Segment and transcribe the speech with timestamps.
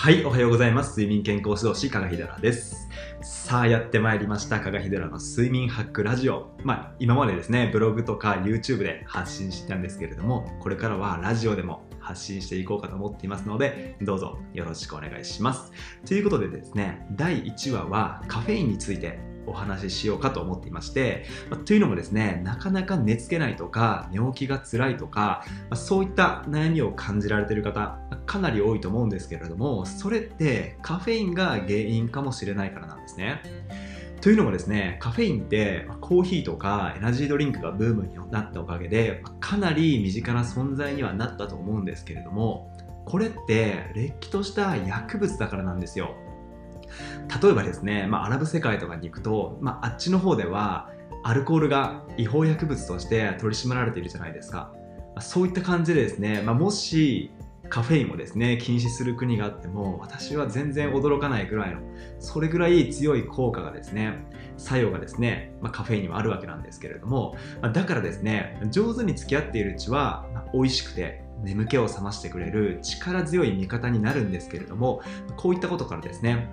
[0.00, 0.90] はい、おはようございます。
[0.90, 2.88] 睡眠健康指導士、加賀秀良です。
[3.20, 4.60] さあ、やってまいりました。
[4.60, 6.52] 加賀秀良の睡眠ハックラジオ。
[6.62, 15.72] まあ、今までですね、ブログとか YouTube で発信してたんですけれども、これからはラジオでも発信していこうかと思っていますので、どうぞよろしくお願いします。
[16.06, 19.18] ということでですね、第1話はカフェインについて
[19.48, 33.42] お話ししようかと思っていまして、まというのもですね、なかなか寝つけないとか、寝起きが辛いとか、まそういった悩みを感じられている方、かなり多いと思うんですけれども、それってカフェインが原因かもしれないからなんですね。
[34.20, 42.72] というのもですね、カフェインってコーヒーとかエナジードリンクがブームになったおかげで、かなり身近な存在にはなったと思うんですけれども、
[43.04, 46.16] これってれっきとした薬物だからなんですよ。
[47.42, 50.90] 例えばですね、まあ、アラブ世界とかに行くと、まあ、あっちの方では
[51.24, 54.72] アルコールが違法薬物として取り締まられているじゃないですか。
[55.14, 57.30] まあ、そういった感じでですね、まあ、もし
[57.68, 61.80] カフェインをですね、禁止する国があっても、私は全然驚かないぐらいの、
[62.18, 64.24] それぐらい強い効果がですね、
[64.56, 75.02] 作用がですね、まあ、カフェインにはあるわけなんですけれども、まあ、だからですね、上手に付き合っているうちは、まあ、美味しくて、眠気を覚ましてくれる力強い味方になるんですけれども
[75.36, 76.50] こういったことからですね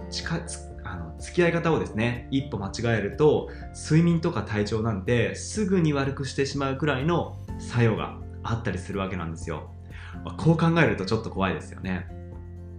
[0.83, 9.71] あの付き合い方をですね一歩間違えると睡眠とか体調なんてすぐに悪くしてしまうくらいの作用があったりするわけなんですよ。
[10.37, 12.07] こう考えるとちょっと怖いですよね。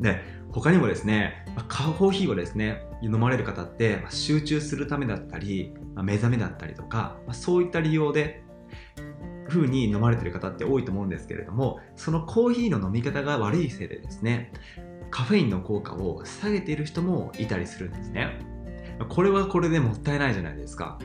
[0.00, 0.20] で
[0.52, 8.44] 他にもですねコーヒーをですね飲まれる方って集中するためだったり目覚めだったりとかそういった理由で
[9.48, 14.52] 風に飲まれてる方って多いと思うんですけれどもそのコーヒーの飲み方が悪いせいでですね
[15.10, 18.38] カフェインの効果を下げている人もいたりするんですね。
[19.08, 20.98] これはこれでもったいないじゃないですか。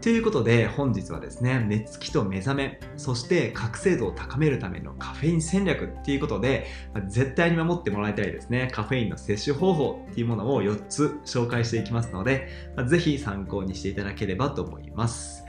[0.00, 6.66] ということで本日はですね寝つきと目覚めそして覚醒度を高めるためのカフェイン戦略っていうことで
[7.06, 8.68] 絶対に守ってもらいたいですね。
[8.72, 12.48] カフェインの摂取方法っていうものを4つ紹介していきますので
[12.88, 15.44] ぜひ参考にしていただければと思います。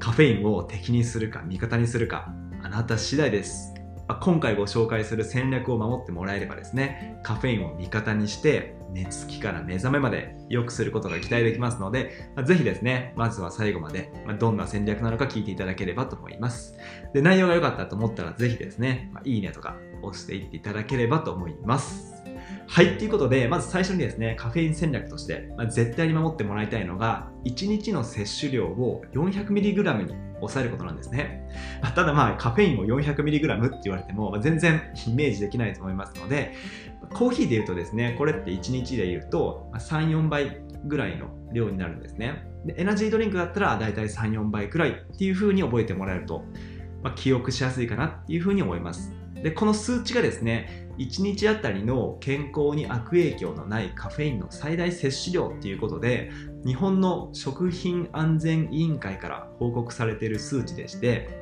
[0.00, 3.74] カフェインを敵にするか味方にするかあなた次第です
[4.20, 12.10] 今回ご紹介する戦略を守ってもらえればですねカフェインを味方にして寝つきから目覚めまで良くすることが期待できますので、
[12.44, 16.76] ぜひですね、まずは最後までどんな戦略なのか聞いていただければと思います。
[17.14, 22.09] で、内容が良かったと思ったらぜひですね、いいねとか押していっていただければと思います。
[22.72, 31.50] はい、ということで、まず最初にですね、カフェイン戦略として、まあ、絶対に守ってもらいたいのが、1日の摂取量を 400mg に抑えることなんですね。
[31.82, 36.54] まただまあ、カフェインを 400mg って言われても、まあ、全然イメージできないと思いますので、
[37.12, 42.46] コーヒーで言うとですね、これって1日で言うと、3、4倍ぐらいの量になるんですね。
[42.64, 46.44] でエナジードリンクだったら、だいたい3、4倍くらいっていう風に覚えてもらえると、
[47.02, 49.12] まあ、記憶しやすいかなっていう風に思います。
[49.42, 56.30] で、この数値がですね、1日あたりの健康に悪影響のないカフェインの最大摂取量っていうことで
[56.64, 61.40] 日本の食品安全委員会から報告されている数値でして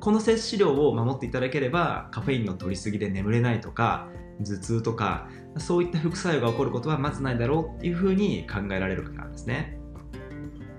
[0.00, 4.08] この摂取量を守っていただければカフェインの摂りすぎで眠れないとか
[4.44, 5.28] 頭痛とか
[5.58, 9.78] そういった副作用が起こることはまずないだろうっていうふうに考えられるわけなんですね、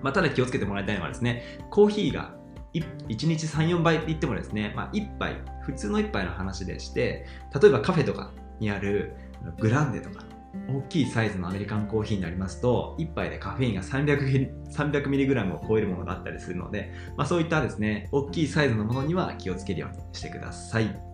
[0.02, 2.37] まあ、ただ気をつけてもらいたいのはですねコーヒーが
[2.74, 7.26] 1日34倍って言ってもですね、まあ、1杯普通の1杯の話でして
[7.60, 9.14] 例えばカフェとかにある
[9.58, 10.24] グランデとか
[10.68, 21.08] 大きいサイズのアメリカンコーヒーになりますと1杯でカフェインが 300, 300mg を超えるものがあったりするので、まあ、そういったですね大きいサイズのものには気をつけるようにしてください。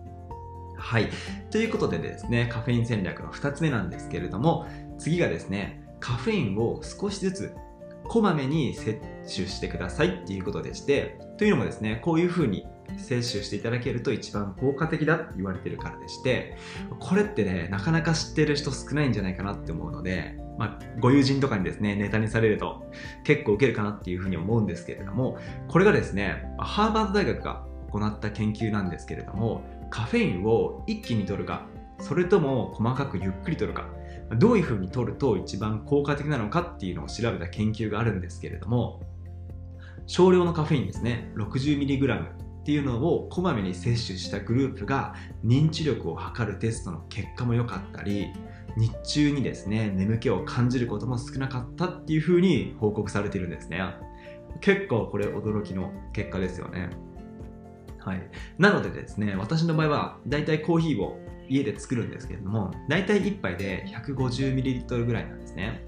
[0.77, 1.09] はい。
[1.51, 4.67] ということでですねカフェイン戦略の2つ目なんですけれども
[4.97, 7.55] 次がですねカフェインを少しずつ
[8.07, 12.65] こまめに摂取してくださいっていうことでしてというのもですねこういうふうに
[12.97, 16.55] 摂取していただけると一番効果的だって言われてるからでして
[16.99, 22.83] これってねなかなか知ってる人少ないんじゃないかなって思うので、まあ、ご友人とかにですねネタにされると
[23.23, 25.37] 結構受けるかなっていうふうに思うんですけれども
[25.67, 31.65] これがですねハーバード大学が行った研究なんですけれどもカフェインを一気に摂るか
[31.99, 33.87] それとも細かくゆっくり摂るか
[34.37, 39.01] どういうふうに取ると一番効果的なのかっていうのを調べた研究があるんですけれども
[40.07, 45.13] 少量のカフェインですね 60mg っていうのをこまめに摂取したグループが
[45.43, 48.33] 認知力を測るテストの結果も良かったり
[48.75, 53.81] 日中にですね眠気を感じることも少なかったっていうふうに報告されているんですね。
[54.61, 56.89] 結構これ驚きの結果ですよね。
[57.99, 61.19] はい、なのでですね私の場合はだいたいコーヒーを
[61.49, 65.85] 家で作るんですけれども大体1杯で 150ml ぐらいなんですね。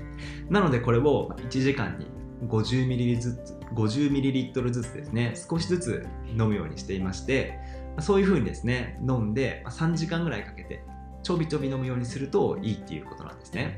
[0.49, 2.07] なのでこれを1時間に
[2.47, 7.59] 50ml ずつ 50ml ずつですね少しずつ飲むようにしていまして
[7.99, 10.83] そういう風にですね飲んで3時間ぐらいかけて
[11.23, 13.77] ちょびちょび飲むようにするといいっていうことなんですね。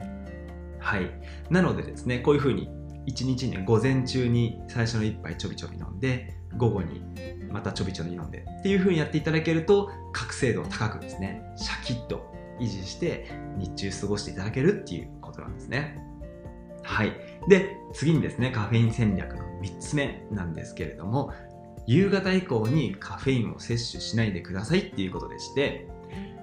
[0.79, 1.09] はい。
[1.49, 2.69] なのでですねこういう風に
[3.07, 7.01] 1日に午前中に最初の1杯ちょびちょび飲んで午後に
[7.49, 11.41] またちょびちょび飲んでっていう風にやっていただけると覚醒度を高くですね。
[11.55, 16.01] シャキッと維持して日中過ごしていただけるっていうことなんですね。
[16.83, 17.13] はい。
[17.47, 21.33] で次にですねカフェイン戦略の3つ目なんですけれども
[21.87, 25.87] 夕方以降にカフェインを摂取しないでくださいっていうことでして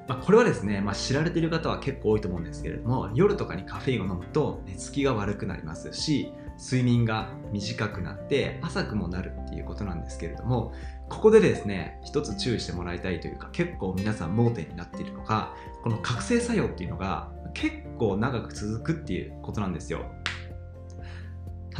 [0.08, 10.72] まあ、これはですね、まあ、知られている方は結構多いと思うんですけれども夜とかにカフェインを飲むと寝つきが悪くなりますし睡眠が短くなって浅くもなるっていうことなんですけれども
[11.08, 20.04] ここでですね一つ注意してもらいたいというか結構皆さん盲点になっているのがこの覚醒作用っていうのが結構長く続くっていうことなんですよ。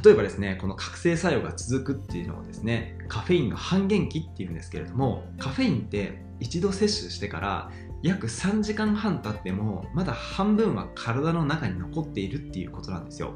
[0.05, 7.70] 例えばですねこの覚醒作用が続くっていうのをですねカフェインの半減期っていうんですけれどもカフェインって一度摂取してから
[8.02, 13.34] 約3時間半経ってもまだ半分は体の中に残っているっていうことなんですよ。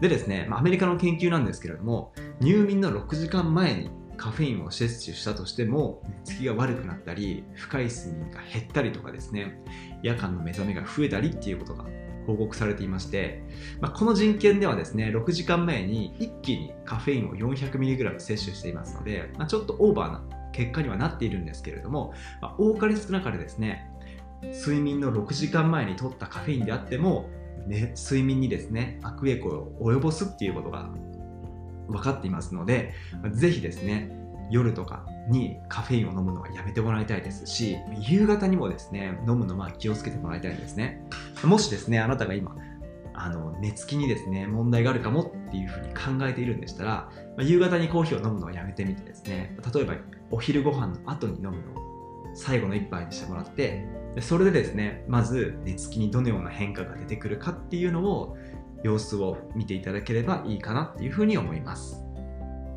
[0.00, 9.58] でですね、アメリカの研究なんですけれども、入眠の6時間前にカフェインを摂取したとしても、寝つきが悪くなったり、深い睡眠が減ったりとかですね、
[10.02, 11.84] 夜間の目覚めが増えたりっていうことが
[12.26, 13.42] 報告されていまして、
[13.80, 20.22] まあ、この実験ではですね、6時間前に一気にカフェインを 400mg 摂取していますので、まあ、ちょっとオーバーな
[20.52, 23.90] 結果にはなっているんですけれども、まあ、多かれ少なかれですね、
[24.42, 27.30] 睡眠の6時間前に取ったカフェインであっても
[27.66, 30.88] ね、睡眠にですね悪影響を及ぼすっていうことが
[31.88, 32.94] 分かっていますので
[33.32, 34.10] ぜひですね
[34.50, 41.02] 夜とかにカフェインを飲むのはやめてもらいたいですし夕方にもですね飲むのは気をつけてもらいたいんですね。
[41.44, 42.56] もしですねあなたが今
[43.14, 49.56] あの寝つきにですね問題があるかもっていうふうに考えているんでしたら、夕方にコーヒーを飲むのはやめてみてですね。
[49.74, 49.94] 例えば
[50.30, 51.85] お昼ご飯の後に飲むのを
[52.36, 58.36] 最後の一杯にしてもらってでそれでですねまず寝つきにどのような変化が出てくるかっていうのを
[58.82, 62.04] 様子を見ていただければいいかなっていうふうに思います。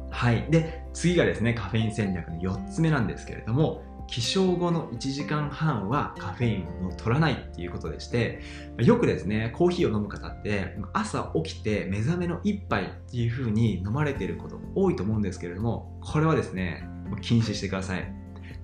[0.10, 0.48] はい。
[0.50, 8.42] で次がですねカフェイン戦略の4つ目なんですけれども起床後の1時間半はカフェインを取らないっていうことでして
[8.80, 16.88] よくですねコーヒーを飲む方って朝起きて目覚めの1杯っていう風に飲まれてること多いと思うんですけれどもこれはですね
[17.22, 18.19] 禁止してください。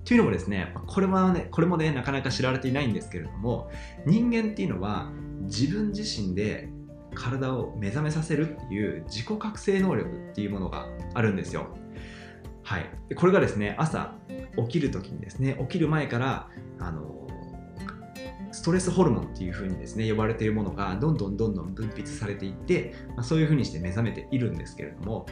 [0.05, 3.69] というのもですね、これはね、これもね、なかなか知られていないんですけれども、
[4.05, 5.11] 人間っていうのは
[5.41, 6.69] 自分自身で
[7.15, 11.67] 体を目覚めさせるっていう自己覚醒能力っていうものがあるんですよ。
[12.61, 12.85] はい。
[13.15, 14.13] これがですね、朝
[14.57, 16.49] 起きる時にですね、起きる前から、
[16.79, 17.25] あの、
[18.55, 25.25] ストレスホルモンっていう風にですね呼ばれているものがどんどんどんどん分泌されていって、まあ、そういう風にして目覚めているんですけれども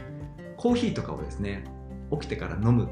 [0.58, 1.64] コーヒーとかをですね
[2.12, 2.90] 起きてから飲む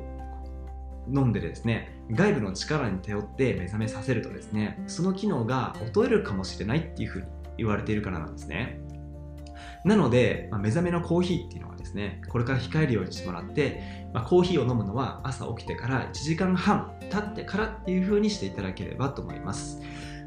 [1.09, 7.27] 飲んでですね外部の力に頼って目覚めさせるとですねその機能が衰えるかもしれないっていうふうに
[7.59, 8.81] 言われているからなんですね
[9.85, 19.81] なので、まあ、目覚めのコーヒーっていうのはですねこれから控えるようにしてもらって、まあ、コーヒーを飲むのは朝起きてから1時間半経ってからっていうふうにしていただければと思います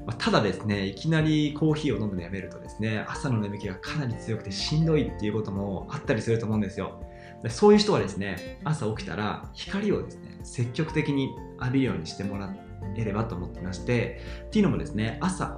[0.05, 7.01] ま、ただですね、いきなりコーヒーを飲むのやめるとですね、朝の眠気がかなり強くてしんどいっていうこともあったりすると思うんですよ。
[7.49, 12.55] そういう人はですね、朝起きたら光をですね、積極的に浴びるようにしてもら
[12.95, 15.57] えればと思ってましてっていうのもですね朝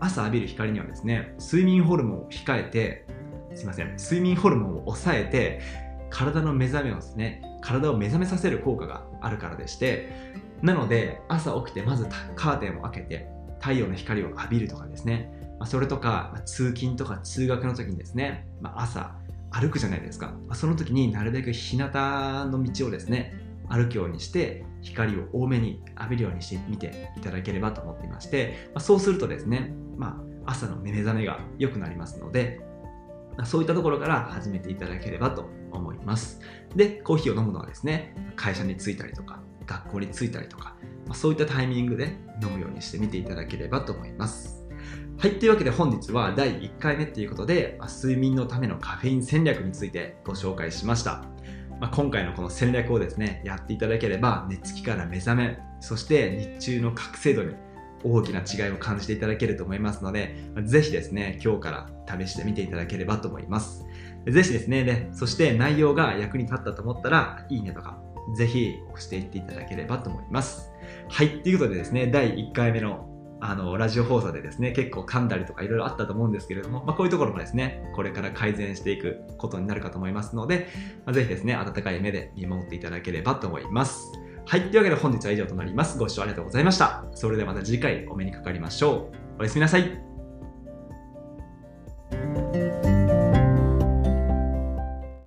[0.00, 3.06] 朝浴びる光にはですね睡眠ホルモンを控えて
[3.54, 5.60] すいません睡眠ホルモンを抑えて
[6.10, 10.10] 体の目覚めをですね体を目覚めさせる効果があるからでして
[10.62, 13.28] なので朝起きてまずカーテンを開けて
[13.60, 19.16] 太陽の光を浴びるとかですね、ま、それとか、通勤とか通学の時にですね、ま、朝
[19.50, 23.34] 歩くじゃないですか、その時になるべく日向の道をですね
[23.68, 32.60] 歩くようにして光を多めに浴びるようにしてみていただければと思っていまして、まあ、そうするとですね、まあ、朝の目覚めが良くなりますので、
[33.36, 36.40] まあ、そういったところから始めていただければと思います
[36.74, 44.58] でコーヒーを飲むのはですね会社に着いたりとか学校に着いたりとか、ま、そういったタイミングで飲むようにしてみていただければと思います
[45.20, 45.40] はい。
[45.40, 51.24] というわけで本日は第1回目ということで、睡眠のためのカフェイン戦略についてご紹介しました。
[51.80, 57.54] まあ、今回のこの戦略をですね、やっていただければ、寝つきから目覚め、そして日中の覚醒度に
[58.04, 63.86] 大きな違いを感じていただけると思いますので、ぜひですね、今日から試してみていただければと思います。
[64.26, 67.98] ぜひですね、でそして内容が役に立ったと思ったら、いいねとか、
[68.36, 70.72] ぜひ押していっていただければと思います。
[71.08, 73.07] はい、ということでですね、第1回目の
[73.40, 80.68] あの、ラジオ放送でですね、結構噛んだりとかいろいろあったと思うんですけれども、まあ、こういうところもですね、これから改善していくことになるかと思いますので、
[81.04, 84.12] まあ、ぜひですね、温かい目で見守っていただければと思います。
[84.46, 84.62] はい。
[84.62, 85.98] というわけで本日は以上となります。
[85.98, 87.04] ご視聴ありがとうございました。
[87.12, 89.40] それではまた次回お目にかかりましょう。
[89.40, 90.07] おやすみなさい。